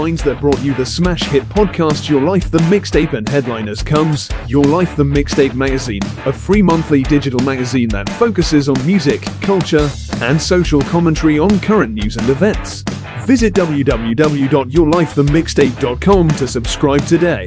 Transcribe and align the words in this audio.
Minds 0.00 0.24
that 0.24 0.40
brought 0.40 0.62
you 0.62 0.72
the 0.72 0.86
smash 0.86 1.24
hit 1.24 1.42
podcast 1.50 2.08
Your 2.08 2.22
Life 2.22 2.50
the 2.50 2.56
Mixtape 2.70 3.12
and 3.12 3.28
headliners 3.28 3.82
comes 3.82 4.30
Your 4.46 4.64
Life 4.64 4.96
the 4.96 5.04
Mixtape 5.04 5.52
magazine, 5.52 6.00
a 6.24 6.32
free 6.32 6.62
monthly 6.62 7.02
digital 7.02 7.40
magazine 7.40 7.90
that 7.90 8.08
focuses 8.08 8.70
on 8.70 8.86
music, 8.86 9.20
culture, 9.42 9.90
and 10.22 10.40
social 10.40 10.80
commentary 10.80 11.38
on 11.38 11.60
current 11.60 11.92
news 11.92 12.16
and 12.16 12.26
events. 12.30 12.80
Visit 13.26 13.52
www.yourlifethemixtape.com 13.52 16.28
to 16.30 16.48
subscribe 16.48 17.04
today. 17.04 17.46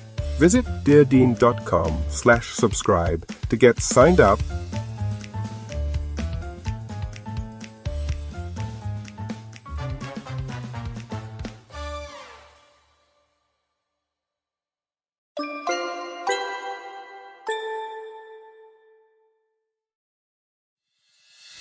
Visit 0.41 0.65
deardean.com 0.83 2.01
slash 2.09 2.47
subscribe 2.55 3.27
to 3.49 3.55
get 3.55 3.79
signed 3.79 4.19
up 4.19 4.39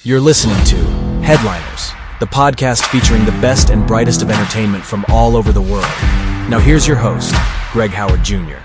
You're 0.02 0.20
listening 0.20 0.56
to 0.64 0.76
Headliners, 1.20 1.92
the 2.18 2.26
podcast 2.26 2.86
featuring 2.86 3.26
the 3.26 3.32
best 3.42 3.68
and 3.68 3.86
brightest 3.86 4.22
of 4.22 4.30
entertainment 4.30 4.82
from 4.82 5.04
all 5.08 5.36
over 5.36 5.52
the 5.52 5.60
world. 5.60 5.84
Now, 6.48 6.58
here's 6.58 6.88
your 6.88 6.96
host, 6.96 7.34
Greg 7.72 7.90
Howard 7.90 8.24
Jr. 8.24 8.56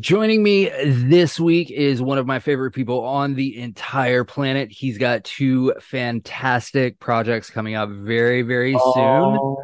Joining 0.00 0.42
me 0.42 0.70
this 0.84 1.38
week 1.38 1.70
is 1.70 2.00
one 2.00 2.16
of 2.16 2.26
my 2.26 2.38
favorite 2.38 2.70
people 2.70 3.04
on 3.04 3.34
the 3.34 3.58
entire 3.60 4.24
planet. 4.24 4.70
He's 4.70 4.96
got 4.98 5.24
two 5.24 5.74
fantastic 5.80 6.98
projects 6.98 7.50
coming 7.50 7.74
out 7.74 7.90
very, 7.90 8.40
very 8.42 8.74
Oh. 8.78 9.56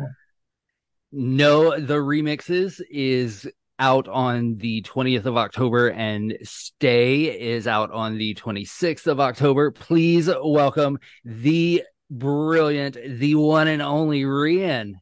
soon. 1.11 1.37
No, 1.37 1.79
the 1.81 1.95
remixes 1.95 2.83
is 2.91 3.49
out 3.79 4.09
on 4.09 4.57
the 4.57 4.83
20th 4.83 5.25
of 5.25 5.37
October 5.37 5.89
and 5.91 6.37
Stay 6.43 7.25
is 7.25 7.67
out 7.67 7.91
on 7.93 8.19
the 8.19 8.35
26th 8.35 9.07
of 9.07 9.21
October. 9.21 9.71
Please 9.71 10.29
welcome 10.45 10.99
the 11.25 11.83
brilliant, 12.11 12.95
the 12.95 13.37
one 13.37 13.69
and 13.69 13.81
only 13.81 14.23
Rhian. 14.23 14.95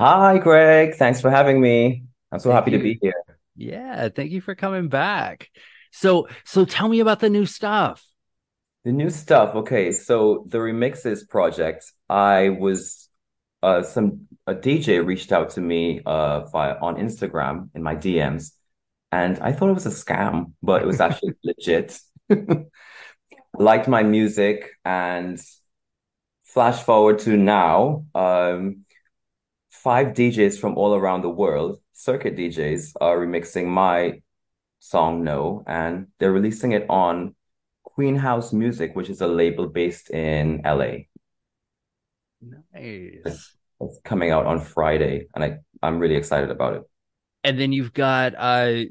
Hi, 0.00 0.38
Greg. 0.38 0.94
Thanks 0.94 1.20
for 1.20 1.30
having 1.30 1.60
me. 1.60 2.04
I'm 2.32 2.38
so 2.38 2.50
Thank 2.50 2.60
happy 2.64 2.70
to 2.72 2.78
be 2.78 2.98
here. 3.02 3.12
Yeah, 3.58 4.08
thank 4.08 4.30
you 4.30 4.40
for 4.40 4.54
coming 4.54 4.88
back. 4.88 5.50
So, 5.90 6.28
so 6.44 6.64
tell 6.64 6.88
me 6.88 7.00
about 7.00 7.18
the 7.18 7.28
new 7.28 7.44
stuff. 7.44 8.04
The 8.84 8.92
new 8.92 9.10
stuff. 9.10 9.54
Okay, 9.56 9.90
so 9.92 10.46
the 10.48 10.58
Remixes 10.58 11.28
project, 11.28 11.92
I 12.08 12.50
was 12.50 13.08
uh 13.60 13.82
some 13.82 14.28
a 14.46 14.54
DJ 14.54 15.04
reached 15.04 15.32
out 15.32 15.50
to 15.50 15.60
me 15.60 16.00
uh 16.06 16.44
via 16.46 16.76
on 16.80 16.94
Instagram 16.96 17.70
in 17.74 17.82
my 17.82 17.96
DMs, 17.96 18.52
and 19.10 19.36
I 19.40 19.50
thought 19.52 19.70
it 19.70 19.74
was 19.74 19.86
a 19.86 19.90
scam, 19.90 20.52
but 20.62 20.82
it 20.82 20.86
was 20.86 21.00
actually 21.00 21.34
legit. 21.44 21.98
Liked 23.58 23.88
my 23.88 24.04
music 24.04 24.70
and 24.84 25.40
flash 26.44 26.80
forward 26.82 27.18
to 27.20 27.36
now, 27.36 28.06
um, 28.14 28.84
five 29.82 30.08
DJs 30.08 30.58
from 30.58 30.76
all 30.76 30.94
around 30.94 31.22
the 31.22 31.30
world, 31.30 31.78
circuit 31.92 32.36
DJs, 32.36 32.94
are 33.00 33.18
remixing 33.18 33.66
my 33.66 34.20
song 34.80 35.24
No, 35.24 35.64
and 35.66 36.08
they're 36.18 36.32
releasing 36.32 36.72
it 36.72 36.86
on 36.88 37.34
Queen 37.84 38.16
House 38.16 38.52
Music, 38.52 38.94
which 38.94 39.10
is 39.10 39.20
a 39.20 39.26
label 39.26 39.68
based 39.68 40.10
in 40.10 40.62
LA. 40.64 41.06
Nice. 42.40 43.54
It's 43.80 44.00
coming 44.04 44.30
out 44.30 44.46
on 44.46 44.60
Friday, 44.60 45.28
and 45.34 45.44
I, 45.44 45.58
I'm 45.82 45.98
really 45.98 46.16
excited 46.16 46.50
about 46.50 46.74
it. 46.74 46.82
And 47.44 47.58
then 47.58 47.72
you've 47.72 47.92
got 47.92 48.34
uh 48.36 48.84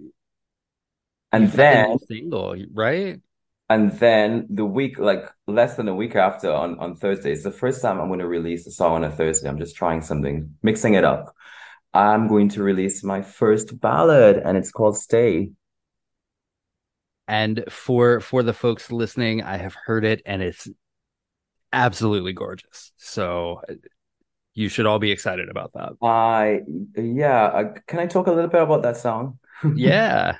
And 1.31 1.43
you've 1.43 1.55
then 1.55 1.99
single, 2.07 2.55
right? 2.73 3.19
And 3.69 3.91
then 3.93 4.47
the 4.49 4.65
week, 4.65 4.97
like 4.97 5.29
less 5.45 5.75
than 5.75 5.87
a 5.87 5.95
week 5.95 6.15
after 6.15 6.51
on, 6.51 6.79
on 6.79 6.95
Thursday, 6.95 7.33
it's 7.33 7.43
the 7.43 7.51
first 7.51 7.81
time 7.81 7.99
I'm 7.99 8.07
going 8.07 8.19
to 8.19 8.27
release 8.27 8.65
a 8.65 8.71
song 8.71 8.93
on 8.93 9.03
a 9.03 9.11
Thursday. 9.11 9.49
I'm 9.49 9.57
just 9.57 9.75
trying 9.75 10.01
something, 10.01 10.55
mixing 10.63 10.93
it 10.93 11.03
up. 11.03 11.35
I'm 11.93 12.27
going 12.27 12.49
to 12.49 12.63
release 12.63 13.03
my 13.03 13.21
first 13.21 13.79
ballad, 13.79 14.37
and 14.37 14.57
it's 14.57 14.71
called 14.71 14.97
Stay. 14.97 15.51
And 17.27 17.65
for 17.69 18.21
for 18.21 18.41
the 18.41 18.53
folks 18.53 18.91
listening, 18.91 19.43
I 19.43 19.57
have 19.57 19.75
heard 19.85 20.05
it 20.05 20.21
and 20.25 20.41
it's 20.41 20.69
absolutely 21.73 22.31
gorgeous. 22.31 22.93
So 22.95 23.61
you 24.53 24.69
should 24.69 24.85
all 24.85 24.99
be 24.99 25.11
excited 25.11 25.49
about 25.49 25.73
that. 25.73 25.93
I, 26.01 26.61
yeah, 26.95 27.43
uh, 27.43 27.73
can 27.85 27.99
I 27.99 28.07
talk 28.07 28.27
a 28.27 28.31
little 28.31 28.49
bit 28.49 28.61
about 28.61 28.83
that 28.83 28.97
song? 28.97 29.39
Yeah. 29.75 30.37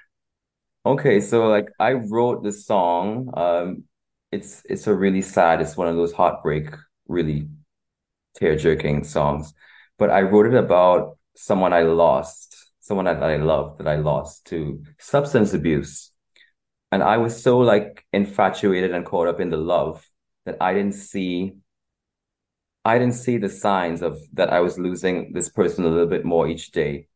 Okay, 0.87 1.19
so 1.19 1.47
like 1.49 1.69
I 1.79 1.91
wrote 1.93 2.43
the 2.43 2.53
song. 2.53 3.29
Um, 3.33 3.83
it's 4.31 4.61
it's 4.69 4.87
a 4.87 4.95
really 4.95 5.21
sad. 5.21 5.59
It's 5.59 5.75
one 5.75 5.89
of 5.89 5.97
those 5.97 6.13
heartbreak, 6.13 6.69
really 7.09 7.49
tear-jerking 8.37 9.03
songs. 9.03 9.53
But 9.97 10.11
I 10.11 10.21
wrote 10.21 10.45
it 10.45 10.53
about 10.53 11.17
someone 11.35 11.73
I 11.73 11.81
lost, 11.83 12.55
someone 12.79 13.03
that 13.05 13.21
I 13.21 13.35
loved 13.35 13.79
that 13.79 13.87
I 13.89 13.97
lost 13.97 14.45
to 14.45 14.81
substance 14.97 15.53
abuse. 15.53 16.11
And 16.93 17.03
I 17.03 17.17
was 17.17 17.43
so 17.43 17.59
like 17.59 18.05
infatuated 18.13 18.93
and 18.93 19.05
caught 19.05 19.27
up 19.27 19.41
in 19.41 19.49
the 19.49 19.57
love 19.57 20.07
that 20.45 20.55
I 20.61 20.73
didn't 20.73 20.95
see 20.95 21.55
I 22.85 22.97
didn't 22.97 23.15
see 23.15 23.37
the 23.37 23.49
signs 23.49 24.01
of 24.01 24.21
that 24.33 24.53
I 24.53 24.61
was 24.61 24.79
losing 24.79 25.33
this 25.33 25.49
person 25.49 25.83
a 25.83 25.89
little 25.89 26.07
bit 26.07 26.23
more 26.23 26.47
each 26.47 26.71
day 26.71 27.09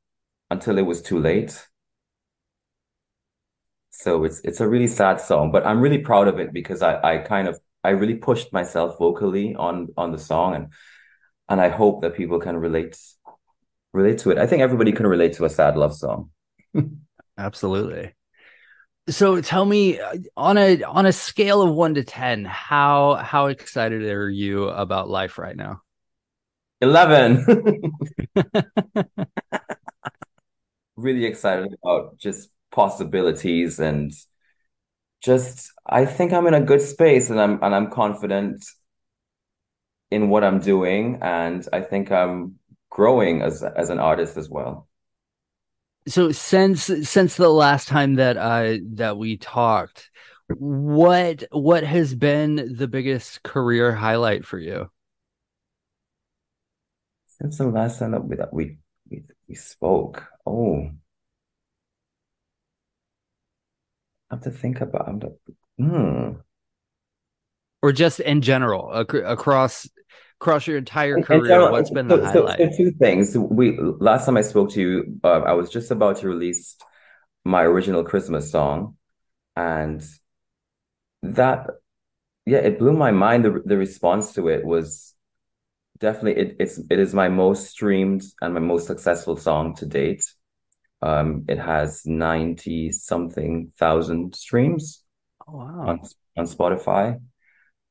until 0.50 0.78
it 0.78 0.86
was 0.86 1.02
too 1.02 1.20
late. 1.20 1.71
So 3.92 4.24
it's 4.24 4.42
it's 4.44 4.62
a 4.62 4.68
really 4.68 4.88
sad 4.88 5.22
song, 5.22 5.52
but 5.52 5.66
I'm 5.66 5.82
really 5.82 6.00
proud 6.00 6.28
of 6.28 6.40
it 6.40 6.54
because 6.54 6.82
I 6.82 7.00
I 7.04 7.18
kind 7.20 7.48
of 7.48 7.60
I 7.84 7.90
really 7.90 8.16
pushed 8.16 8.54
myself 8.54 8.98
vocally 8.98 9.56
on 9.56 9.90
on 9.98 10.12
the 10.12 10.18
song 10.18 10.56
and 10.56 10.74
and 11.50 11.62
I 11.62 11.70
hope 11.70 12.02
that 12.02 12.16
people 12.16 12.40
can 12.40 12.58
relate 12.58 12.98
relate 13.94 14.20
to 14.20 14.32
it. 14.32 14.38
I 14.38 14.48
think 14.48 14.62
everybody 14.62 14.94
can 14.94 15.08
relate 15.08 15.34
to 15.34 15.46
a 15.46 15.50
sad 15.50 15.78
love 15.78 15.94
song. 15.94 16.30
Absolutely. 17.38 18.14
So 19.10 19.42
tell 19.42 19.66
me 19.66 20.00
uh, 20.00 20.18
on 20.38 20.58
a 20.58 20.84
on 20.84 21.06
a 21.06 21.12
scale 21.12 21.62
of 21.62 21.74
1 21.74 21.96
to 21.96 22.04
10, 22.04 22.46
how 22.46 23.16
how 23.16 23.48
excited 23.48 24.04
are 24.04 24.30
you 24.30 24.70
about 24.70 25.10
life 25.10 25.38
right 25.38 25.56
now? 25.56 25.82
11. 26.80 27.46
really 30.96 31.26
excited 31.26 31.76
about 31.84 32.18
just 32.18 32.50
possibilities 32.72 33.80
and 33.80 34.12
just 35.22 35.72
I 35.86 36.06
think 36.06 36.34
I'm 36.34 36.48
in 36.48 36.54
a 36.54 36.62
good 36.62 36.82
space 36.82 37.30
and 37.30 37.40
I'm 37.40 37.62
and 37.64 37.76
I'm 37.76 37.92
confident 37.92 38.66
in 40.10 40.30
what 40.30 40.44
I'm 40.44 40.60
doing 40.60 41.20
and 41.22 41.68
I 41.72 41.82
think 41.82 42.12
I'm 42.12 42.60
growing 42.90 43.42
as 43.42 43.64
as 43.64 43.90
an 43.90 44.00
artist 44.00 44.38
as 44.38 44.50
well. 44.50 44.88
So 46.08 46.32
since 46.32 46.84
since 46.84 47.36
the 47.36 47.50
last 47.50 47.88
time 47.88 48.16
that 48.16 48.38
I 48.38 48.82
that 48.94 49.18
we 49.18 49.38
talked, 49.38 50.10
what 50.50 51.44
what 51.52 51.84
has 51.84 52.16
been 52.16 52.76
the 52.76 52.88
biggest 52.88 53.44
career 53.44 53.94
highlight 53.94 54.46
for 54.46 54.58
you? 54.58 54.90
Since 57.26 57.58
the 57.60 57.68
last 57.68 58.00
time 58.00 58.12
that 58.12 58.24
we 58.26 58.36
that 58.36 58.54
we 58.54 58.78
we, 59.10 59.24
we 59.48 59.56
spoke, 59.56 60.24
oh, 60.46 60.86
I 60.86 60.92
have 64.32 64.42
to 64.42 64.52
think 64.52 64.82
about. 64.82 65.24
it. 65.24 65.40
hmm. 65.78 66.32
Or 67.84 67.92
just 67.92 68.20
in 68.20 68.42
general 68.42 68.92
ac- 68.94 69.24
across 69.26 69.90
across 70.40 70.66
your 70.66 70.78
entire 70.78 71.22
career, 71.22 71.48
general, 71.48 71.72
what's 71.72 71.90
been 71.90 72.08
the 72.08 72.18
highlight? 72.18 72.58
So, 72.58 72.70
so, 72.70 72.78
two 72.78 72.92
things. 72.92 73.38
We 73.38 73.78
last 73.80 74.26
time 74.26 74.38
I 74.38 74.42
spoke 74.42 74.72
to 74.72 74.82
you, 74.82 75.20
uh, 75.24 75.42
I 75.42 75.54
was 75.54 75.70
just 75.70 75.92
about 75.92 76.18
to 76.18 76.28
release 76.28 76.78
my 77.44 77.64
original 77.64 78.04
Christmas 78.04 78.52
song, 78.52 78.98
and 79.56 80.04
that, 81.24 81.68
yeah, 82.46 82.60
it 82.60 82.80
blew 82.80 82.94
my 82.94 83.12
mind. 83.12 83.46
The 83.46 83.62
the 83.66 83.78
response 83.78 84.34
to 84.34 84.48
it 84.48 84.64
was 84.64 85.14
definitely 86.00 86.42
it, 86.42 86.56
it's 86.60 86.80
it 86.90 87.00
is 87.00 87.14
my 87.14 87.30
most 87.30 87.70
streamed 87.70 88.24
and 88.42 88.54
my 88.54 88.60
most 88.60 88.88
successful 88.88 89.38
song 89.38 89.76
to 89.78 89.86
date. 89.86 90.24
Um, 91.02 91.46
it 91.48 91.58
has 91.58 92.06
ninety 92.06 92.92
something 92.92 93.72
thousand 93.78 94.36
streams 94.36 95.04
oh, 95.48 95.58
wow. 95.58 95.84
on 95.88 96.02
on 96.38 96.46
Spotify, 96.46 97.20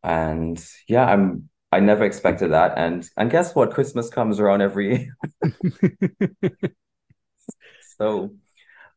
and 0.03 0.65
yeah, 0.89 1.07
I'm 1.07 1.49
I 1.73 1.81
never 1.81 2.05
expected 2.05 2.53
that. 2.53 2.75
And 2.77 3.09
and 3.17 3.31
guess 3.31 3.55
what? 3.55 3.73
Christmas 3.73 4.11
comes 4.11 4.41
around 4.41 4.63
every 4.63 5.13
year. 5.43 6.61
so 7.97 8.31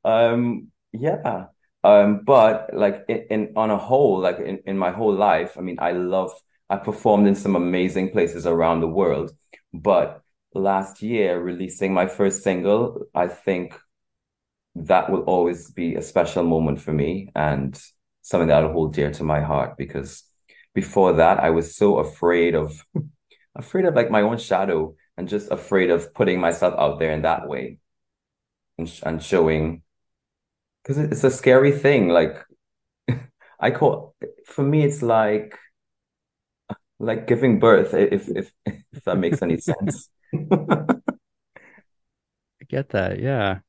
um 0.03 0.71
yeah. 0.91 1.45
Um, 1.83 2.21
but 2.23 2.69
like 2.73 3.03
in, 3.09 3.25
in 3.29 3.53
on 3.55 3.69
a 3.69 3.77
whole, 3.77 4.19
like 4.19 4.39
in, 4.39 4.59
in 4.65 4.77
my 4.77 4.91
whole 4.91 5.13
life, 5.13 5.57
I 5.57 5.61
mean, 5.61 5.77
I 5.79 5.91
love 5.91 6.31
I 6.69 6.77
performed 6.77 7.27
in 7.27 7.35
some 7.35 7.55
amazing 7.55 8.11
places 8.11 8.47
around 8.47 8.79
the 8.79 8.87
world. 8.87 9.31
But 9.73 10.21
last 10.53 11.01
year, 11.01 11.41
releasing 11.41 11.93
my 11.93 12.07
first 12.07 12.43
single, 12.43 13.05
I 13.13 13.27
think 13.27 13.77
that 14.75 15.09
will 15.09 15.21
always 15.21 15.69
be 15.71 15.95
a 15.95 16.01
special 16.01 16.43
moment 16.43 16.79
for 16.79 16.93
me 16.93 17.29
and 17.35 17.79
something 18.21 18.47
that 18.47 18.63
I'll 18.63 18.71
hold 18.71 18.93
dear 18.93 19.11
to 19.11 19.23
my 19.23 19.41
heart 19.41 19.77
because 19.77 20.23
before 20.73 21.13
that 21.13 21.39
I 21.39 21.51
was 21.51 21.75
so 21.75 21.99
afraid 21.99 22.55
of 22.55 22.85
afraid 23.55 23.85
of 23.85 23.95
like 23.95 24.09
my 24.09 24.21
own 24.21 24.37
shadow 24.37 24.95
and 25.17 25.29
just 25.29 25.51
afraid 25.51 25.91
of 25.91 26.13
putting 26.13 26.39
myself 26.39 26.73
out 26.77 26.99
there 26.99 27.11
in 27.11 27.21
that 27.21 27.47
way 27.47 27.77
and, 28.77 28.91
and 29.05 29.21
showing. 29.21 29.83
Because 30.81 30.97
it's 30.97 31.23
a 31.23 31.31
scary 31.31 31.71
thing 31.71 32.09
like 32.09 32.43
I 33.59 33.71
call 33.71 34.15
for 34.45 34.63
me 34.63 34.83
it's 34.83 35.01
like 35.01 35.57
like 36.99 37.27
giving 37.27 37.59
birth 37.59 37.93
if 37.93 38.29
if 38.29 38.51
if 38.65 39.03
that 39.05 39.17
makes 39.17 39.41
any 39.41 39.57
sense. 39.59 40.09
I 40.33 40.95
get 42.67 42.89
that 42.89 43.19
yeah 43.19 43.59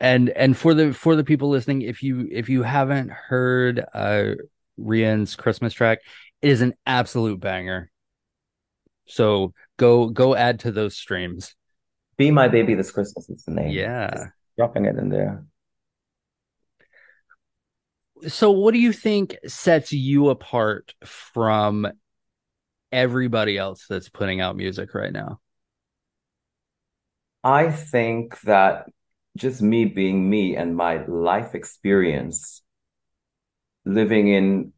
and 0.00 0.30
and 0.30 0.56
for 0.56 0.74
the 0.74 0.92
for 0.92 1.16
the 1.16 1.24
people 1.24 1.48
listening 1.48 1.82
if 1.82 2.02
you 2.02 2.28
if 2.30 2.48
you 2.48 2.62
haven't 2.62 3.10
heard 3.10 3.84
uh 3.94 4.34
Rhian's 4.78 5.36
Christmas 5.36 5.72
track. 5.72 5.98
It 6.40 6.50
is 6.50 6.60
an 6.60 6.74
absolute 6.86 7.40
banger. 7.40 7.90
So 9.06 9.52
go 9.76 10.08
go 10.08 10.34
add 10.34 10.60
to 10.60 10.72
those 10.72 10.96
streams. 10.96 11.54
Be 12.16 12.30
my 12.30 12.48
baby 12.48 12.74
this 12.74 12.90
Christmas 12.90 13.28
is 13.28 13.42
the 13.44 13.52
name. 13.52 13.70
Yeah. 13.70 14.10
Just 14.10 14.26
dropping 14.56 14.86
it 14.86 14.96
in 14.96 15.08
there. 15.08 15.44
So 18.26 18.50
what 18.50 18.74
do 18.74 18.80
you 18.80 18.92
think 18.92 19.36
sets 19.46 19.92
you 19.92 20.28
apart 20.30 20.94
from 21.04 21.86
everybody 22.90 23.56
else 23.56 23.86
that's 23.88 24.08
putting 24.08 24.40
out 24.40 24.56
music 24.56 24.94
right 24.94 25.12
now? 25.12 25.38
I 27.44 27.70
think 27.70 28.40
that 28.40 28.86
just 29.38 29.62
me 29.62 29.84
being 29.84 30.28
me 30.28 30.56
and 30.56 30.76
my 30.76 31.04
life 31.06 31.54
experience 31.54 32.62
living 33.84 34.28
in 34.28 34.72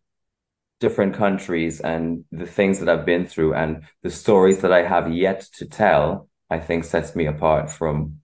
different 0.78 1.14
countries 1.14 1.80
and 1.80 2.24
the 2.32 2.46
things 2.46 2.80
that 2.80 2.88
I've 2.88 3.04
been 3.04 3.26
through 3.26 3.54
and 3.54 3.82
the 4.02 4.10
stories 4.10 4.60
that 4.62 4.72
I 4.72 4.82
have 4.82 5.12
yet 5.12 5.40
to 5.54 5.66
tell, 5.66 6.28
I 6.48 6.58
think 6.58 6.84
sets 6.84 7.14
me 7.14 7.26
apart 7.26 7.70
from 7.70 8.20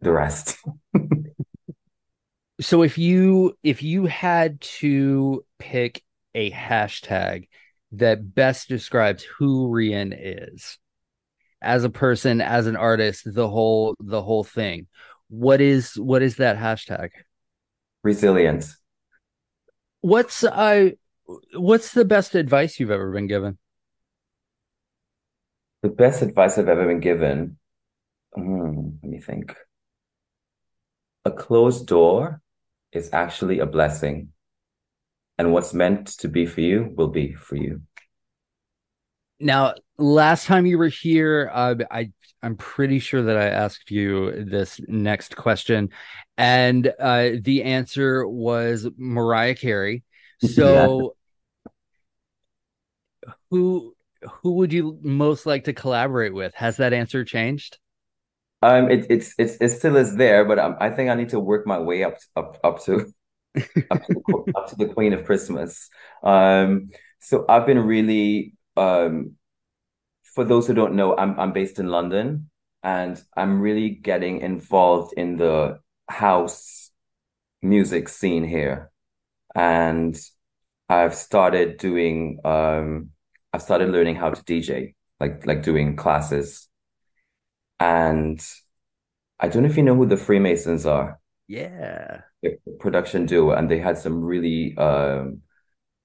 the 0.00 0.12
rest. 0.12 0.58
so 2.60 2.82
if 2.82 2.98
you 2.98 3.56
if 3.62 3.82
you 3.82 4.06
had 4.06 4.60
to 4.60 5.44
pick 5.58 6.02
a 6.34 6.50
hashtag 6.50 7.48
that 7.92 8.34
best 8.34 8.68
describes 8.68 9.22
who 9.22 9.68
Rhian 9.68 10.16
is 10.18 10.78
as 11.62 11.84
a 11.84 11.90
person, 11.90 12.40
as 12.40 12.66
an 12.66 12.76
artist, 12.76 13.22
the 13.24 13.48
whole 13.48 13.94
the 14.00 14.22
whole 14.22 14.44
thing, 14.44 14.88
what 15.28 15.60
is 15.60 15.94
what 15.98 16.22
is 16.22 16.36
that 16.36 16.58
hashtag? 16.58 17.10
Resilience. 18.02 18.76
What's 20.00 20.44
uh 20.44 20.90
what's 21.54 21.92
the 21.92 22.04
best 22.04 22.34
advice 22.34 22.78
you've 22.78 22.90
ever 22.90 23.12
been 23.12 23.28
given? 23.28 23.58
The 25.82 25.88
best 25.88 26.22
advice 26.22 26.58
I've 26.58 26.68
ever 26.68 26.86
been 26.86 27.00
given. 27.00 27.58
Hmm, 28.34 28.90
let 29.02 29.10
me 29.10 29.20
think. 29.20 29.56
A 31.24 31.30
closed 31.30 31.86
door 31.86 32.40
is 32.92 33.10
actually 33.12 33.60
a 33.60 33.66
blessing. 33.66 34.28
And 35.38 35.52
what's 35.52 35.72
meant 35.72 36.08
to 36.18 36.28
be 36.28 36.46
for 36.46 36.60
you 36.60 36.92
will 36.96 37.08
be 37.08 37.32
for 37.32 37.56
you. 37.56 37.82
Now, 39.42 39.74
last 39.98 40.46
time 40.46 40.66
you 40.66 40.78
were 40.78 40.88
here, 40.88 41.50
uh, 41.52 41.74
I 41.90 42.10
I'm 42.42 42.56
pretty 42.56 42.98
sure 42.98 43.22
that 43.22 43.36
I 43.36 43.46
asked 43.46 43.90
you 43.90 44.44
this 44.44 44.80
next 44.88 45.36
question, 45.36 45.90
and 46.36 46.92
uh, 46.98 47.30
the 47.40 47.62
answer 47.64 48.26
was 48.26 48.88
Mariah 48.96 49.54
Carey. 49.54 50.04
So, 50.44 51.14
yeah. 53.24 53.32
who 53.50 53.94
who 54.42 54.54
would 54.54 54.72
you 54.72 54.98
most 55.02 55.46
like 55.46 55.64
to 55.64 55.72
collaborate 55.72 56.34
with? 56.34 56.52
Has 56.54 56.78
that 56.78 56.92
answer 56.92 57.24
changed? 57.24 57.78
Um, 58.60 58.90
it, 58.90 59.06
it's 59.08 59.34
it's 59.38 59.56
it 59.60 59.68
still 59.68 59.96
is 59.96 60.16
there, 60.16 60.44
but 60.44 60.58
um, 60.58 60.76
I 60.80 60.90
think 60.90 61.10
I 61.10 61.14
need 61.14 61.28
to 61.28 61.40
work 61.40 61.64
my 61.66 61.78
way 61.78 62.02
up 62.02 62.16
up 62.34 62.58
up 62.64 62.82
to 62.84 63.12
up 63.90 64.04
to, 64.04 64.14
the, 64.14 64.52
up 64.56 64.68
to 64.70 64.76
the 64.76 64.86
Queen 64.86 65.12
of 65.12 65.24
Christmas. 65.24 65.90
Um, 66.22 66.90
so 67.20 67.44
I've 67.48 67.66
been 67.66 67.78
really 67.78 68.54
um 68.76 69.36
for 70.34 70.44
those 70.44 70.66
who 70.66 70.74
don't 70.74 70.94
know, 70.94 71.16
I'm 71.16 71.38
I'm 71.38 71.52
based 71.52 71.78
in 71.78 71.88
London 71.88 72.50
and 72.82 73.22
I'm 73.36 73.60
really 73.60 73.90
getting 73.90 74.40
involved 74.40 75.14
in 75.16 75.36
the 75.36 75.80
house 76.08 76.90
music 77.62 78.08
scene 78.08 78.44
here. 78.44 78.90
And 79.54 80.18
I've 80.88 81.14
started 81.14 81.78
doing 81.78 82.40
um 82.44 83.10
I've 83.52 83.62
started 83.62 83.90
learning 83.90 84.16
how 84.16 84.30
to 84.30 84.42
DJ, 84.44 84.94
like 85.20 85.46
like 85.46 85.62
doing 85.62 85.96
classes. 85.96 86.68
And 87.80 88.40
I 89.40 89.48
don't 89.48 89.64
know 89.64 89.68
if 89.68 89.76
you 89.76 89.82
know 89.82 89.96
who 89.96 90.06
the 90.06 90.16
Freemasons 90.16 90.86
are. 90.86 91.20
Yeah. 91.48 92.22
production 92.78 93.26
duo, 93.26 93.52
and 93.52 93.70
they 93.70 93.78
had 93.78 93.98
some 93.98 94.22
really 94.22 94.76
um 94.76 95.42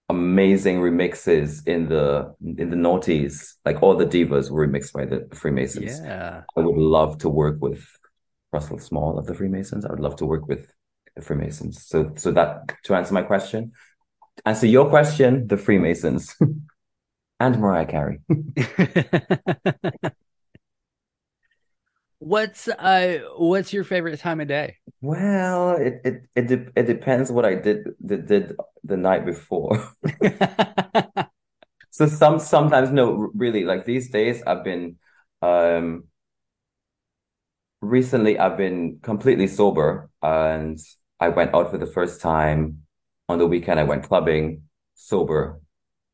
amazing 0.09 0.77
remixes 0.77 1.67
in 1.67 1.89
the 1.89 2.33
in 2.41 2.69
the 2.69 2.75
noughties. 2.75 3.55
Like 3.65 3.83
all 3.83 3.95
the 3.95 4.05
divas 4.05 4.49
were 4.49 4.67
remixed 4.67 4.93
by 4.93 5.05
the 5.05 5.27
Freemasons. 5.33 5.99
Yeah. 5.99 6.43
I 6.55 6.59
would 6.59 6.77
love 6.77 7.17
to 7.19 7.29
work 7.29 7.57
with 7.61 7.85
Russell 8.51 8.79
Small 8.79 9.17
of 9.17 9.25
the 9.25 9.33
Freemasons. 9.33 9.85
I 9.85 9.89
would 9.89 9.99
love 9.99 10.15
to 10.17 10.25
work 10.25 10.47
with 10.47 10.71
the 11.15 11.21
Freemasons. 11.21 11.85
So 11.85 12.11
so 12.15 12.31
that 12.31 12.75
to 12.83 12.95
answer 12.95 13.13
my 13.13 13.23
question, 13.23 13.73
answer 14.45 14.67
your 14.67 14.89
question, 14.89 15.47
the 15.47 15.57
Freemasons 15.57 16.35
and 17.39 17.59
Mariah 17.59 17.85
Carey. 17.85 18.19
what's 22.19 22.67
uh 22.67 23.19
what's 23.37 23.73
your 23.73 23.83
favorite 23.83 24.19
time 24.19 24.39
of 24.41 24.47
day? 24.47 24.77
Well, 25.01 25.75
it 25.77 26.01
it 26.03 26.21
it, 26.35 26.47
de- 26.47 26.71
it 26.75 26.83
depends 26.83 27.31
what 27.31 27.45
I 27.45 27.55
did 27.55 27.87
did, 28.05 28.27
did 28.27 28.55
the 28.83 28.97
night 28.97 29.25
before. 29.25 29.91
so 31.91 32.07
some 32.07 32.39
sometimes 32.39 32.91
no, 32.91 33.31
really 33.35 33.63
like 33.63 33.85
these 33.85 34.09
days 34.09 34.41
I've 34.45 34.63
been 34.63 34.97
um 35.41 36.05
recently 37.81 38.39
I've 38.39 38.57
been 38.57 38.99
completely 39.01 39.47
sober 39.47 40.09
and 40.21 40.79
I 41.19 41.29
went 41.29 41.53
out 41.53 41.71
for 41.71 41.77
the 41.77 41.85
first 41.85 42.21
time 42.21 42.83
on 43.29 43.39
the 43.39 43.47
weekend. 43.47 43.79
I 43.79 43.83
went 43.83 44.03
clubbing 44.03 44.63
sober, 44.95 45.59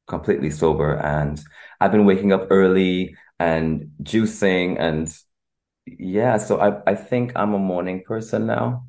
completely 0.07 0.51
sober. 0.51 0.95
And 0.98 1.41
I've 1.81 1.91
been 1.91 2.05
waking 2.05 2.33
up 2.33 2.48
early 2.50 3.15
and 3.39 3.91
juicing 4.03 4.77
and 4.79 5.13
yeah, 5.86 6.38
so 6.38 6.60
I, 6.60 6.92
I 6.92 6.96
think 6.96 7.34
I'm 7.36 7.54
a 7.54 7.60
morning 7.60 8.04
person 8.04 8.46
now. 8.48 8.86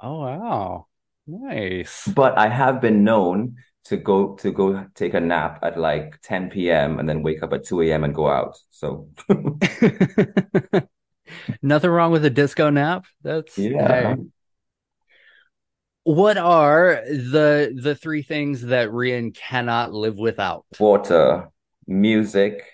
Oh 0.00 0.20
wow. 0.20 0.86
Nice. 1.26 2.08
But 2.08 2.36
I 2.36 2.48
have 2.48 2.80
been 2.80 3.04
known 3.04 3.56
to 3.84 3.96
go 3.96 4.34
to 4.36 4.50
go 4.50 4.86
take 4.94 5.14
a 5.14 5.20
nap 5.20 5.60
at 5.62 5.78
like 5.78 6.20
10 6.22 6.50
p.m. 6.50 6.98
and 6.98 7.08
then 7.08 7.22
wake 7.22 7.42
up 7.42 7.52
at 7.52 7.64
2 7.64 7.82
a.m. 7.82 8.04
and 8.04 8.14
go 8.14 8.28
out. 8.28 8.58
So 8.70 9.08
nothing 11.62 11.90
wrong 11.90 12.12
with 12.12 12.24
a 12.24 12.30
disco 12.30 12.70
nap. 12.70 13.06
That's 13.22 13.56
yeah. 13.58 13.88
Hey. 13.88 14.04
Uh-huh. 14.04 14.16
What 16.04 16.36
are 16.36 17.00
the 17.06 17.78
the 17.80 17.94
three 17.94 18.22
things 18.22 18.62
that 18.62 18.88
Rhian 18.88 19.36
cannot 19.36 19.92
live 19.92 20.16
without? 20.16 20.66
Water, 20.80 21.48
music, 21.86 22.64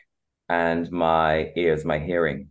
and 0.49 0.91
my 0.91 1.53
ears, 1.55 1.85
my 1.85 1.99
hearing. 1.99 2.49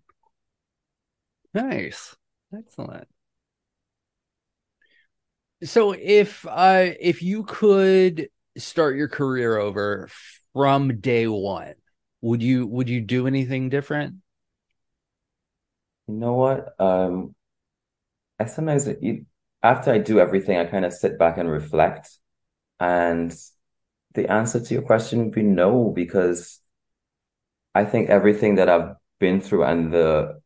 Nice. 1.57 2.15
Excellent. 2.55 3.07
So 5.63 5.93
if 5.93 6.45
uh 6.47 6.91
if 6.99 7.23
you 7.23 7.43
could 7.43 8.29
start 8.57 8.95
your 8.95 9.07
career 9.07 9.57
over 9.57 10.07
from 10.53 10.99
day 10.99 11.27
one, 11.27 11.73
would 12.21 12.43
you 12.43 12.67
would 12.67 12.89
you 12.89 13.01
do 13.01 13.25
anything 13.25 13.69
different? 13.69 14.17
You 16.07 16.13
know 16.13 16.33
what? 16.33 16.79
Um 16.79 17.33
I 18.39 18.45
sometimes 18.45 18.87
you 19.01 19.25
after 19.63 19.91
I 19.91 19.97
do 19.97 20.19
everything, 20.19 20.57
I 20.57 20.65
kind 20.65 20.85
of 20.85 20.93
sit 20.93 21.17
back 21.17 21.39
and 21.39 21.49
reflect. 21.49 22.09
And 22.79 23.33
the 24.13 24.31
answer 24.31 24.59
to 24.59 24.73
your 24.75 24.83
question 24.83 25.19
would 25.25 25.31
be 25.31 25.41
no, 25.41 25.89
because 25.89 26.61
I 27.73 27.85
think 27.85 28.09
everything 28.09 28.55
that 28.55 28.69
I've 28.69 28.95
been 29.19 29.41
through 29.41 29.63
and 29.63 29.91
the 29.91 30.39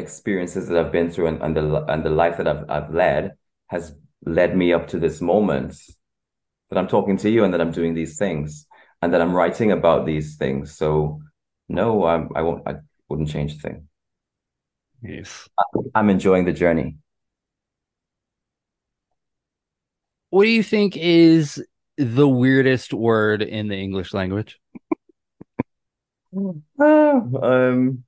experiences 0.00 0.68
that 0.68 0.78
I've 0.78 0.92
been 0.92 1.10
through 1.10 1.28
and, 1.28 1.42
and 1.42 1.56
the 1.56 1.84
and 1.88 2.04
the 2.04 2.10
life 2.10 2.36
that 2.38 2.48
I've 2.48 2.68
I've 2.68 2.92
led 2.92 3.34
has 3.68 3.94
led 4.24 4.56
me 4.56 4.72
up 4.72 4.88
to 4.88 4.98
this 4.98 5.20
moment 5.20 5.76
that 6.70 6.78
I'm 6.78 6.88
talking 6.88 7.16
to 7.18 7.30
you 7.30 7.44
and 7.44 7.54
that 7.54 7.60
I'm 7.60 7.72
doing 7.72 7.94
these 7.94 8.18
things 8.18 8.66
and 9.02 9.12
that 9.12 9.20
I'm 9.20 9.34
writing 9.34 9.72
about 9.72 10.06
these 10.06 10.36
things. 10.36 10.76
So 10.76 11.20
no, 11.68 12.04
I'm, 12.04 12.28
I 12.34 12.42
won't. 12.42 12.66
I 12.66 12.76
wouldn't 13.08 13.30
change 13.30 13.54
a 13.54 13.58
thing. 13.58 13.88
Yes, 15.02 15.48
I'm 15.94 16.10
enjoying 16.10 16.44
the 16.44 16.52
journey. 16.52 16.98
What 20.30 20.44
do 20.44 20.50
you 20.50 20.62
think 20.62 20.96
is 20.96 21.64
the 21.96 22.28
weirdest 22.28 22.92
word 22.92 23.42
in 23.42 23.68
the 23.68 23.76
English 23.76 24.14
language? 24.14 24.60
um, 26.78 28.04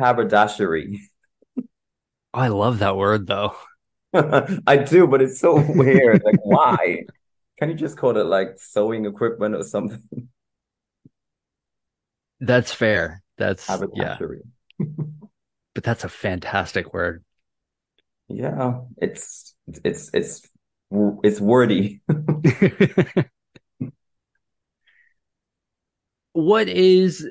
haberdashery. 0.00 1.00
I 2.32 2.48
love 2.48 2.80
that 2.80 2.96
word 2.96 3.26
though. 3.26 3.54
I 4.66 4.76
do, 4.76 5.06
but 5.06 5.22
it's 5.22 5.40
so 5.40 5.60
weird. 5.74 6.22
Like, 6.24 6.44
why? 6.44 7.04
Can 7.58 7.70
you 7.70 7.74
just 7.74 7.96
call 7.96 8.16
it 8.16 8.26
like 8.26 8.58
sewing 8.58 9.06
equipment 9.06 9.54
or 9.54 9.62
something? 9.62 10.28
That's 12.40 12.72
fair. 12.72 13.22
That's 13.38 13.68
yeah. 13.94 14.18
but 15.74 15.82
that's 15.82 16.04
a 16.04 16.08
fantastic 16.08 16.92
word. 16.92 17.24
Yeah, 18.28 18.80
it's 18.96 19.54
it's 19.84 20.10
it's 20.12 20.48
it's 20.90 21.40
wordy. 21.40 22.00
what 26.32 26.68
is 26.68 27.28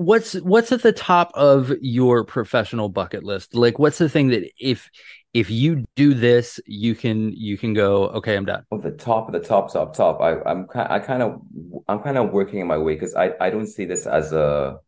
what's 0.00 0.32
what's 0.40 0.72
at 0.72 0.80
the 0.82 0.92
top 0.92 1.30
of 1.34 1.70
your 1.82 2.24
professional 2.24 2.88
bucket 2.88 3.22
list? 3.22 3.54
Like 3.54 3.78
what's 3.78 3.98
the 3.98 4.08
thing 4.08 4.28
that 4.28 4.50
if 4.58 4.88
if 5.34 5.50
you 5.50 5.84
do 5.94 6.14
this, 6.14 6.58
you 6.66 6.94
can 6.94 7.32
you 7.32 7.58
can 7.58 7.74
go, 7.74 8.08
okay, 8.08 8.34
I'm 8.34 8.46
done. 8.46 8.64
Well, 8.70 8.80
the 8.80 8.92
top 8.92 9.28
of 9.28 9.34
the 9.34 9.46
top, 9.46 9.70
top, 9.72 9.94
top. 9.94 10.20
I, 10.22 10.40
I'm 10.48 10.66
I 10.74 11.00
kind 11.00 11.22
of 11.22 11.42
I'm 11.86 12.00
kind 12.00 12.16
of 12.16 12.30
working 12.32 12.60
in 12.60 12.66
my 12.66 12.78
way 12.78 12.94
because 12.94 13.14
I 13.14 13.32
I 13.40 13.50
don't 13.50 13.66
see 13.66 13.84
this 13.84 14.06
as 14.06 14.32
a 14.32 14.78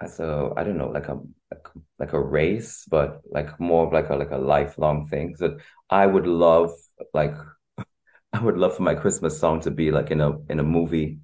as 0.00 0.20
a 0.20 0.52
I 0.56 0.64
don't 0.64 0.78
know 0.78 0.88
like 0.88 1.08
a 1.08 1.20
like 1.98 2.14
a 2.14 2.20
race, 2.20 2.86
but 2.90 3.20
like 3.30 3.60
more 3.60 3.86
of 3.86 3.92
like 3.92 4.08
a 4.08 4.16
like 4.16 4.30
a 4.30 4.38
lifelong 4.38 5.06
thing. 5.08 5.36
So 5.36 5.58
I 5.90 6.06
would 6.06 6.26
love 6.26 6.70
like 7.12 7.34
I 8.32 8.42
would 8.42 8.56
love 8.56 8.74
for 8.74 8.82
my 8.82 8.94
Christmas 8.94 9.38
song 9.38 9.60
to 9.60 9.70
be 9.70 9.90
like 9.90 10.10
in 10.10 10.22
a 10.22 10.38
in 10.48 10.60
a 10.60 10.64
movie, 10.64 11.18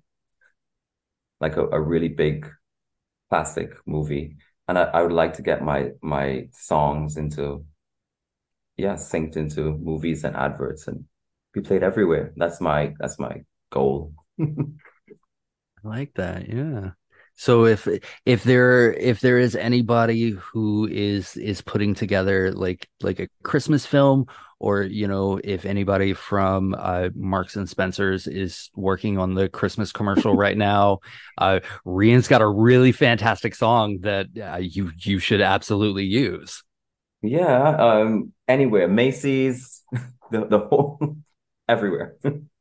like 1.40 1.56
a, 1.56 1.66
a 1.68 1.80
really 1.80 2.08
big 2.08 2.46
classic 3.32 3.72
movie. 3.86 4.36
And 4.68 4.78
I, 4.78 4.82
I 4.82 5.02
would 5.02 5.12
like 5.12 5.32
to 5.34 5.42
get 5.42 5.62
my 5.62 5.92
my 6.02 6.48
songs 6.52 7.16
into 7.16 7.64
yeah, 8.76 8.94
synced 8.94 9.36
into 9.36 9.72
movies 9.78 10.24
and 10.24 10.36
adverts 10.36 10.86
and 10.88 11.04
be 11.52 11.60
played 11.60 11.82
everywhere. 11.82 12.32
That's 12.36 12.60
my 12.60 12.94
that's 12.98 13.18
my 13.18 13.44
goal. 13.70 14.12
I 14.40 14.46
like 15.82 16.14
that. 16.14 16.48
Yeah. 16.48 16.92
So 17.42 17.64
if 17.64 17.88
if 18.24 18.44
there 18.44 18.92
if 18.92 19.18
there 19.18 19.36
is 19.36 19.56
anybody 19.56 20.30
who 20.30 20.86
is 20.86 21.36
is 21.36 21.60
putting 21.60 21.92
together 21.92 22.52
like 22.52 22.88
like 23.02 23.18
a 23.18 23.26
Christmas 23.42 23.84
film 23.84 24.26
or 24.60 24.82
you 24.82 25.08
know 25.08 25.40
if 25.42 25.64
anybody 25.64 26.14
from 26.14 26.72
uh, 26.78 27.08
Marks 27.16 27.56
and 27.56 27.68
Spencers 27.68 28.28
is 28.28 28.70
working 28.76 29.18
on 29.18 29.34
the 29.34 29.48
Christmas 29.48 29.90
commercial 29.90 30.36
right 30.36 30.56
now, 30.56 31.00
uh, 31.36 31.58
Rhian's 31.84 32.28
got 32.28 32.42
a 32.42 32.48
really 32.48 32.92
fantastic 32.92 33.56
song 33.56 33.98
that 34.02 34.28
uh, 34.40 34.58
you 34.58 34.92
you 34.98 35.18
should 35.18 35.40
absolutely 35.40 36.04
use. 36.04 36.62
Yeah, 37.22 37.74
um, 37.74 38.32
anywhere, 38.46 38.86
Macy's, 38.86 39.82
the 40.30 40.46
the 40.46 40.60
whole 40.60 41.16
everywhere. 41.68 42.14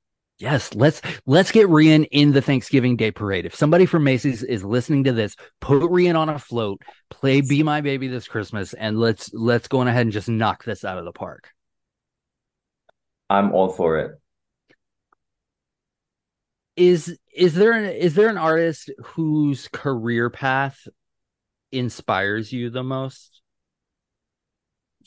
Yes, 0.41 0.73
let's 0.73 1.03
let's 1.27 1.51
get 1.51 1.67
Rhian 1.67 2.07
in 2.09 2.31
the 2.31 2.41
Thanksgiving 2.41 2.95
Day 2.95 3.11
parade. 3.11 3.45
If 3.45 3.53
somebody 3.53 3.85
from 3.85 4.03
Macy's 4.03 4.41
is 4.41 4.63
listening 4.63 5.03
to 5.03 5.13
this, 5.13 5.35
put 5.59 5.83
Rhian 5.83 6.17
on 6.17 6.29
a 6.29 6.39
float, 6.39 6.81
play 7.11 7.41
"Be 7.41 7.61
My 7.61 7.81
Baby" 7.81 8.07
this 8.07 8.27
Christmas, 8.27 8.73
and 8.73 8.99
let's 8.99 9.31
let's 9.35 9.67
go 9.67 9.81
on 9.81 9.87
ahead 9.87 10.01
and 10.01 10.11
just 10.11 10.27
knock 10.27 10.63
this 10.63 10.83
out 10.83 10.97
of 10.97 11.05
the 11.05 11.11
park. 11.11 11.49
I'm 13.29 13.53
all 13.53 13.69
for 13.69 13.99
it. 13.99 14.19
Is 16.75 17.19
is 17.31 17.53
there 17.53 17.73
an 17.73 17.85
is 17.91 18.15
there 18.15 18.29
an 18.29 18.39
artist 18.39 18.89
whose 19.03 19.67
career 19.67 20.31
path 20.31 20.87
inspires 21.71 22.51
you 22.51 22.71
the 22.71 22.83
most? 22.83 23.41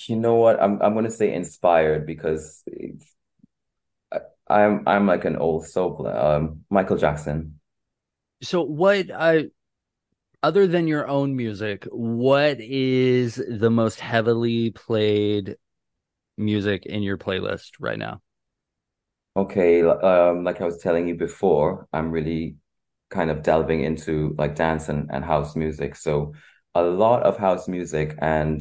You 0.06 0.14
know 0.14 0.36
what? 0.36 0.62
I'm 0.62 0.80
I'm 0.80 0.94
gonna 0.94 1.10
say 1.10 1.34
inspired 1.34 2.06
because 2.06 2.62
I'm 4.48 4.82
I'm 4.86 5.06
like 5.06 5.24
an 5.24 5.36
old 5.36 5.66
soul. 5.66 6.06
Um, 6.06 6.64
Michael 6.70 6.96
Jackson. 6.96 7.60
So 8.42 8.62
what 8.62 9.10
I 9.10 9.46
other 10.42 10.66
than 10.66 10.86
your 10.86 11.08
own 11.08 11.34
music, 11.34 11.86
what 11.90 12.60
is 12.60 13.42
the 13.48 13.70
most 13.70 13.98
heavily 13.98 14.70
played 14.70 15.56
music 16.36 16.84
in 16.84 17.02
your 17.02 17.16
playlist 17.16 17.70
right 17.80 17.98
now? 17.98 18.20
Okay, 19.36 19.82
um, 19.82 20.44
like 20.44 20.60
I 20.60 20.64
was 20.64 20.78
telling 20.78 21.08
you 21.08 21.16
before, 21.16 21.88
I'm 21.92 22.10
really 22.10 22.56
kind 23.10 23.30
of 23.30 23.42
delving 23.42 23.82
into 23.82 24.34
like 24.38 24.54
dance 24.54 24.88
and, 24.88 25.08
and 25.10 25.24
house 25.24 25.56
music. 25.56 25.96
So 25.96 26.34
a 26.74 26.82
lot 26.82 27.22
of 27.22 27.36
house 27.38 27.66
music 27.66 28.16
and 28.20 28.60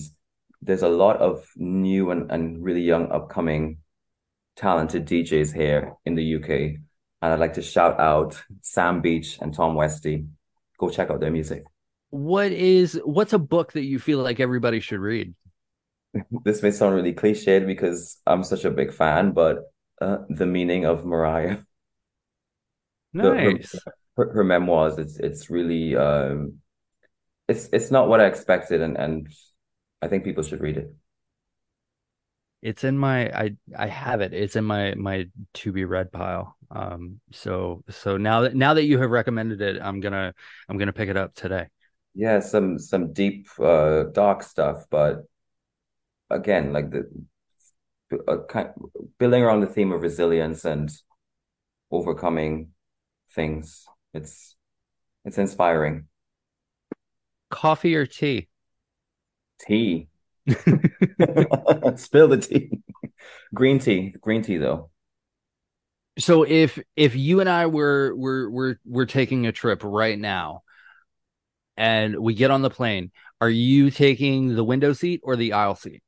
there's 0.61 0.83
a 0.83 0.87
lot 0.87 1.17
of 1.17 1.45
new 1.57 2.11
and, 2.11 2.31
and 2.31 2.63
really 2.63 2.81
young 2.81 3.11
upcoming 3.11 3.79
talented 4.55 5.05
DJs 5.05 5.53
here 5.53 5.93
in 6.05 6.15
the 6.15 6.35
UK. 6.35 6.49
And 7.21 7.33
I'd 7.33 7.39
like 7.39 7.53
to 7.53 7.61
shout 7.61 7.99
out 7.99 8.41
Sam 8.61 9.01
Beach 9.01 9.37
and 9.41 9.53
Tom 9.53 9.75
Westy. 9.75 10.25
Go 10.77 10.89
check 10.89 11.09
out 11.09 11.19
their 11.19 11.31
music. 11.31 11.63
What 12.09 12.51
is 12.51 12.99
what's 13.05 13.33
a 13.33 13.39
book 13.39 13.73
that 13.73 13.83
you 13.83 13.97
feel 13.97 14.19
like 14.19 14.39
everybody 14.39 14.79
should 14.79 14.99
read? 14.99 15.33
this 16.45 16.61
may 16.61 16.71
sound 16.71 16.95
really 16.95 17.13
cliched 17.13 17.65
because 17.65 18.17
I'm 18.27 18.43
such 18.43 18.65
a 18.65 18.71
big 18.71 18.93
fan, 18.93 19.31
but 19.31 19.71
uh, 20.01 20.17
the 20.29 20.45
meaning 20.45 20.85
of 20.85 21.05
Mariah, 21.05 21.59
the, 23.13 23.29
her, 23.35 23.53
Nice. 23.53 23.75
her, 24.17 24.33
her 24.33 24.43
memoirs, 24.43 24.97
it's 24.97 25.17
it's 25.17 25.49
really 25.49 25.95
um, 25.95 26.59
it's 27.47 27.69
it's 27.73 27.91
not 27.91 28.07
what 28.09 28.19
I 28.19 28.25
expected, 28.25 28.81
and 28.81 28.97
and 28.97 29.27
I 30.01 30.07
think 30.07 30.23
people 30.23 30.43
should 30.43 30.61
read 30.61 30.77
it. 30.77 30.93
It's 32.63 32.85
in 32.85 32.97
my 32.97 33.29
I 33.29 33.55
I 33.77 33.87
have 33.87 34.21
it. 34.21 34.33
It's 34.33 34.55
in 34.55 34.63
my 34.63 34.95
my 34.95 35.27
to 35.55 35.71
be 35.73 35.83
read 35.83 36.13
pile. 36.13 36.55
Um 36.71 37.19
so 37.31 37.83
so 37.89 38.15
now 38.15 38.41
that 38.41 38.55
now 38.55 38.73
that 38.73 38.85
you 38.85 38.99
have 38.99 39.11
recommended 39.11 39.61
it, 39.61 39.81
I'm 39.81 39.99
gonna 39.99 40.33
I'm 40.69 40.77
gonna 40.77 40.93
pick 40.93 41.09
it 41.09 41.17
up 41.17 41.35
today. 41.35 41.67
Yeah, 42.15 42.39
some 42.39 42.79
some 42.79 43.11
deep, 43.11 43.49
uh, 43.59 44.03
dark 44.03 44.43
stuff, 44.43 44.85
but 44.89 45.25
again, 46.29 46.71
like 46.71 46.89
the 46.89 47.09
uh, 48.27 48.37
kind 48.47 48.69
building 49.19 49.43
around 49.43 49.59
the 49.59 49.67
theme 49.67 49.91
of 49.91 50.01
resilience 50.01 50.63
and 50.63 50.89
overcoming 51.91 52.69
things. 53.31 53.85
It's 54.13 54.55
it's 55.25 55.37
inspiring. 55.37 56.07
Coffee 57.49 57.95
or 57.95 58.05
tea? 58.05 58.47
Tea. 59.59 60.07
Spill 61.95 62.27
the 62.27 62.37
tea. 62.37 62.79
Green 63.53 63.79
tea. 63.79 64.15
Green 64.21 64.41
tea 64.41 64.57
though. 64.57 64.89
So 66.19 66.43
if 66.43 66.79
if 66.95 67.15
you 67.15 67.39
and 67.39 67.49
I 67.49 67.65
were 67.65 68.15
were 68.15 68.49
were 68.49 68.79
we're 68.85 69.05
taking 69.05 69.47
a 69.47 69.51
trip 69.51 69.81
right 69.83 70.17
now 70.17 70.61
and 71.77 72.17
we 72.19 72.33
get 72.33 72.51
on 72.51 72.61
the 72.61 72.69
plane, 72.69 73.11
are 73.41 73.49
you 73.49 73.89
taking 73.89 74.55
the 74.55 74.63
window 74.63 74.93
seat 74.93 75.21
or 75.23 75.35
the 75.35 75.53
aisle 75.53 75.75
seat? 75.75 76.03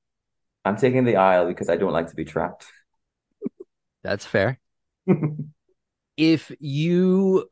I'm 0.63 0.77
taking 0.77 1.05
the 1.05 1.17
aisle 1.17 1.47
because 1.47 1.69
I 1.69 1.75
don't 1.77 1.93
like 1.93 2.07
to 2.07 2.15
be 2.15 2.25
trapped. 2.25 2.65
That's 4.03 4.25
fair. 4.25 4.59
If 6.17 6.51
you 6.59 7.49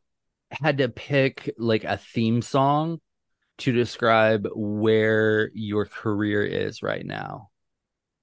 had 0.51 0.77
to 0.79 0.89
pick 0.89 1.53
like 1.57 1.83
a 1.83 1.97
theme 1.97 2.41
song 2.41 3.01
to 3.59 3.71
describe 3.71 4.47
where 4.55 5.51
your 5.53 5.85
career 5.85 6.43
is 6.43 6.81
right 6.81 7.05
now, 7.05 7.49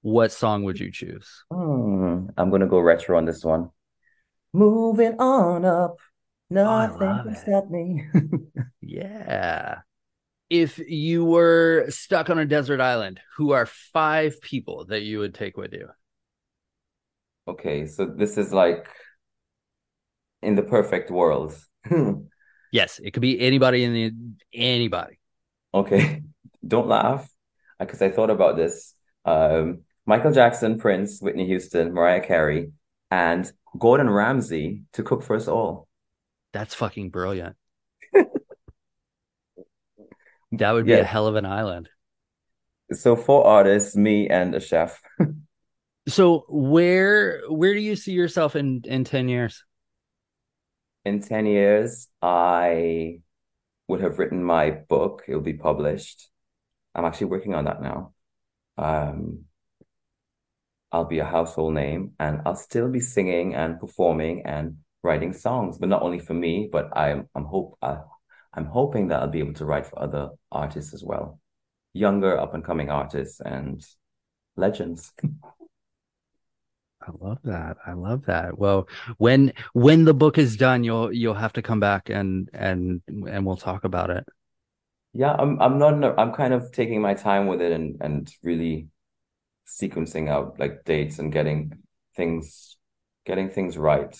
what 0.01 0.31
song 0.31 0.63
would 0.63 0.79
you 0.79 0.91
choose? 0.91 1.43
Hmm, 1.51 2.27
I'm 2.37 2.49
gonna 2.49 2.67
go 2.67 2.79
retro 2.79 3.17
on 3.17 3.25
this 3.25 3.43
one. 3.43 3.69
Moving 4.53 5.19
on 5.19 5.63
up, 5.65 5.97
nothing 6.49 7.07
love 7.07 7.25
can 7.25 7.35
stop 7.35 7.69
me. 7.69 8.05
Yeah. 8.81 9.79
If 10.49 10.79
you 10.79 11.23
were 11.23 11.85
stuck 11.89 12.29
on 12.29 12.37
a 12.37 12.45
desert 12.45 12.81
island, 12.81 13.21
who 13.37 13.51
are 13.51 13.65
five 13.65 14.41
people 14.41 14.85
that 14.85 15.01
you 15.01 15.19
would 15.19 15.33
take 15.33 15.55
with 15.55 15.71
you? 15.71 15.87
Okay, 17.47 17.85
so 17.85 18.05
this 18.05 18.37
is 18.37 18.51
like 18.51 18.87
in 20.41 20.55
the 20.55 20.63
perfect 20.63 21.09
world. 21.09 21.55
Yes, 22.73 23.01
it 23.03 23.11
could 23.11 23.21
be 23.21 23.37
anybody 23.37 23.83
in 23.83 23.93
the 23.93 24.13
anybody. 24.53 25.19
Okay, 25.73 26.23
don't 26.67 26.87
laugh 26.87 27.29
because 27.79 28.01
I 28.01 28.09
thought 28.09 28.29
about 28.29 28.55
this. 28.57 28.93
Um, 29.25 29.81
Michael 30.05 30.31
Jackson, 30.31 30.79
Prince, 30.79 31.21
Whitney 31.21 31.45
Houston, 31.47 31.93
Mariah 31.93 32.21
Carey, 32.25 32.71
and 33.09 33.51
Gordon 33.77 34.09
Ramsay 34.09 34.83
to 34.93 35.03
cook 35.03 35.23
for 35.23 35.35
us 35.35 35.47
all. 35.47 35.87
That's 36.53 36.73
fucking 36.75 37.09
brilliant. 37.09 37.55
That 40.53 40.71
would 40.73 40.85
be 40.85 40.93
a 40.93 41.03
hell 41.03 41.27
of 41.27 41.35
an 41.35 41.45
island. 41.45 41.89
so 42.91 43.15
four 43.15 43.45
artists, 43.45 43.95
me 43.95 44.27
and 44.29 44.53
a 44.55 44.59
chef. 44.59 45.01
So 46.07 46.45
where 46.49 47.43
where 47.47 47.75
do 47.75 47.79
you 47.79 47.95
see 47.95 48.11
yourself 48.11 48.55
in 48.55 48.81
in 48.85 49.03
10 49.03 49.29
years? 49.29 49.63
In 51.05 51.21
10 51.21 51.45
years, 51.45 52.07
I 52.23 53.21
would 53.91 54.01
have 54.01 54.19
written 54.19 54.41
my 54.41 54.71
book. 54.71 55.23
It 55.27 55.35
will 55.35 55.41
be 55.41 55.53
published. 55.53 56.29
I'm 56.95 57.03
actually 57.03 57.27
working 57.27 57.53
on 57.53 57.65
that 57.65 57.81
now. 57.81 58.13
Um, 58.77 59.45
I'll 60.93 61.05
be 61.05 61.19
a 61.19 61.25
household 61.25 61.73
name 61.73 62.13
and 62.17 62.41
I'll 62.45 62.55
still 62.55 62.89
be 62.89 63.01
singing 63.01 63.53
and 63.53 63.79
performing 63.79 64.43
and 64.45 64.77
writing 65.03 65.33
songs, 65.33 65.77
but 65.77 65.89
not 65.89 66.03
only 66.03 66.19
for 66.19 66.33
me, 66.33 66.69
but 66.71 66.95
I'm 66.97 67.27
I'm 67.35 67.43
hope 67.43 67.77
I, 67.81 67.97
I'm 68.53 68.65
hoping 68.65 69.09
that 69.09 69.21
I'll 69.21 69.27
be 69.27 69.39
able 69.39 69.55
to 69.55 69.65
write 69.65 69.87
for 69.87 70.01
other 70.01 70.29
artists 70.51 70.93
as 70.93 71.03
well, 71.03 71.41
younger 71.91 72.39
up 72.39 72.53
and 72.53 72.63
coming 72.63 72.89
artists 72.89 73.41
and 73.41 73.85
legends. 74.55 75.11
I 77.01 77.11
love 77.19 77.39
that. 77.43 77.77
I 77.85 77.93
love 77.93 78.25
that. 78.25 78.57
Well, 78.57 78.87
when 79.17 79.53
when 79.73 80.05
the 80.05 80.13
book 80.13 80.37
is 80.37 80.55
done, 80.55 80.83
you'll 80.83 81.11
you'll 81.11 81.33
have 81.33 81.53
to 81.53 81.61
come 81.61 81.79
back 81.79 82.09
and 82.09 82.49
and 82.53 83.01
and 83.07 83.45
we'll 83.45 83.57
talk 83.57 83.83
about 83.83 84.09
it. 84.11 84.27
Yeah, 85.13 85.33
I'm 85.37 85.61
I'm 85.61 85.77
not 85.77 86.03
a, 86.03 86.19
I'm 86.19 86.33
kind 86.33 86.53
of 86.53 86.71
taking 86.71 87.01
my 87.01 87.13
time 87.13 87.47
with 87.47 87.61
it 87.61 87.71
and 87.71 87.97
and 88.01 88.33
really 88.43 88.87
sequencing 89.67 90.29
out 90.29 90.59
like 90.59 90.85
dates 90.85 91.19
and 91.19 91.31
getting 91.33 91.73
things 92.15 92.77
getting 93.25 93.49
things 93.49 93.77
right. 93.77 94.15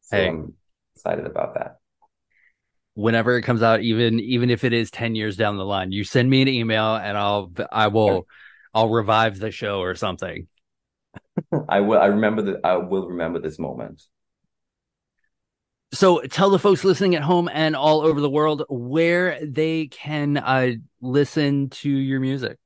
So 0.00 0.20
Hey, 0.20 0.28
I'm 0.28 0.54
excited 0.94 1.26
about 1.26 1.54
that. 1.54 1.78
whenever 2.94 3.36
it 3.36 3.42
comes 3.42 3.62
out, 3.62 3.80
even 3.82 4.20
even 4.20 4.50
if 4.50 4.64
it 4.64 4.72
is 4.72 4.90
10 4.90 5.14
years 5.14 5.36
down 5.36 5.56
the 5.56 5.64
line, 5.64 5.92
you 5.92 6.04
send 6.04 6.28
me 6.28 6.42
an 6.42 6.48
email 6.48 6.96
and 6.96 7.16
I'll 7.16 7.52
I 7.70 7.88
will 7.88 8.26
I'll 8.74 8.88
revive 8.88 9.38
the 9.38 9.50
show 9.50 9.80
or 9.80 9.94
something. 9.94 10.48
I 11.68 11.80
will 11.80 11.98
I 11.98 12.06
remember 12.06 12.42
that 12.42 12.60
I 12.64 12.76
will 12.76 13.08
remember 13.08 13.38
this 13.38 13.58
moment. 13.58 14.02
So 15.92 16.20
tell 16.20 16.50
the 16.50 16.58
folks 16.58 16.84
listening 16.84 17.14
at 17.14 17.22
home 17.22 17.48
and 17.52 17.74
all 17.74 18.02
over 18.02 18.20
the 18.20 18.28
world 18.28 18.64
where 18.68 19.38
they 19.42 19.86
can 19.86 20.36
uh, 20.36 20.72
listen 21.00 21.70
to 21.70 21.88
your 21.88 22.20
music. 22.20 22.58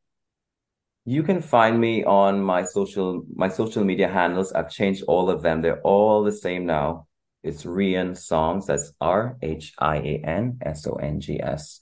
You 1.04 1.22
can 1.22 1.40
find 1.40 1.80
me 1.80 2.04
on 2.04 2.42
my 2.42 2.64
social 2.64 3.24
my 3.34 3.48
social 3.48 3.84
media 3.84 4.08
handles. 4.08 4.52
I've 4.52 4.70
changed 4.70 5.04
all 5.06 5.30
of 5.30 5.42
them. 5.42 5.62
They're 5.62 5.80
all 5.82 6.24
the 6.24 6.32
same 6.32 6.66
now. 6.66 7.06
It's 7.42 7.64
Rhian 7.64 8.16
Songs. 8.16 8.66
That's 8.66 8.92
R 9.00 9.36
H 9.42 9.72
I 9.78 9.96
A 9.96 10.22
N 10.24 10.58
S 10.62 10.86
O 10.86 10.94
N 10.94 11.20
G 11.20 11.40
S. 11.40 11.80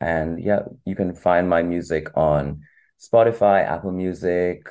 And 0.00 0.42
yeah, 0.42 0.62
you 0.84 0.96
can 0.96 1.14
find 1.14 1.48
my 1.48 1.62
music 1.62 2.16
on 2.16 2.62
Spotify, 3.00 3.64
Apple 3.64 3.92
Music, 3.92 4.66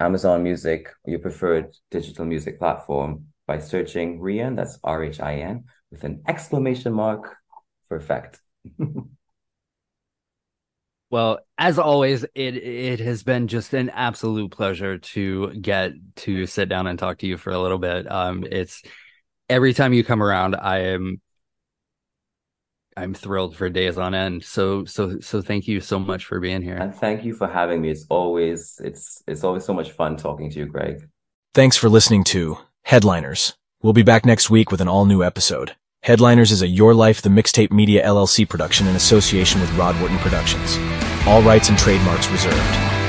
Amazon 0.00 0.42
Music, 0.42 0.88
your 1.04 1.18
preferred 1.18 1.74
digital 1.90 2.24
music 2.24 2.58
platform 2.58 3.26
by 3.46 3.58
searching 3.58 4.18
Rhian. 4.18 4.56
That's 4.56 4.78
R 4.82 5.04
H 5.04 5.20
I 5.20 5.36
N 5.36 5.64
with 5.90 6.04
an 6.04 6.22
exclamation 6.26 6.92
mark 6.92 7.36
for 7.86 7.96
effect. 7.96 8.40
Well, 11.10 11.40
as 11.58 11.78
always, 11.78 12.22
it 12.22 12.56
it 12.56 13.00
has 13.00 13.24
been 13.24 13.48
just 13.48 13.74
an 13.74 13.90
absolute 13.90 14.52
pleasure 14.52 14.98
to 14.98 15.52
get 15.54 15.92
to 16.16 16.46
sit 16.46 16.68
down 16.68 16.86
and 16.86 16.96
talk 16.96 17.18
to 17.18 17.26
you 17.26 17.36
for 17.36 17.50
a 17.50 17.58
little 17.58 17.78
bit. 17.78 18.10
Um, 18.10 18.46
it's 18.48 18.82
every 19.48 19.74
time 19.74 19.92
you 19.92 20.04
come 20.04 20.22
around, 20.22 20.54
I 20.54 20.78
am 20.92 21.20
I'm 22.96 23.14
thrilled 23.14 23.56
for 23.56 23.68
days 23.70 23.98
on 23.98 24.14
end. 24.14 24.44
So 24.44 24.84
so 24.84 25.20
so 25.20 25.40
thank 25.40 25.68
you 25.68 25.80
so 25.80 25.98
much 25.98 26.24
for 26.26 26.40
being 26.40 26.62
here. 26.62 26.76
And 26.76 26.94
thank 26.94 27.24
you 27.24 27.34
for 27.34 27.46
having 27.46 27.80
me. 27.80 27.90
It's 27.90 28.06
always 28.08 28.80
it's 28.82 29.22
it's 29.26 29.44
always 29.44 29.64
so 29.64 29.72
much 29.72 29.92
fun 29.92 30.16
talking 30.16 30.50
to 30.50 30.58
you, 30.58 30.66
Greg. 30.66 31.08
Thanks 31.54 31.76
for 31.76 31.88
listening 31.88 32.24
to 32.24 32.58
Headliners. 32.82 33.54
We'll 33.82 33.92
be 33.92 34.02
back 34.02 34.26
next 34.26 34.50
week 34.50 34.70
with 34.70 34.80
an 34.80 34.88
all 34.88 35.06
new 35.06 35.24
episode. 35.24 35.74
Headliners 36.02 36.52
is 36.52 36.62
a 36.62 36.66
Your 36.66 36.94
Life 36.94 37.22
the 37.22 37.28
Mixtape 37.28 37.70
Media 37.70 38.04
LLC 38.04 38.48
production 38.48 38.86
in 38.86 38.96
association 38.96 39.60
with 39.60 39.74
Rod 39.76 39.98
Wharton 40.00 40.18
Productions. 40.18 40.78
All 41.26 41.42
rights 41.42 41.68
and 41.68 41.78
trademarks 41.78 42.28
reserved. 42.30 42.99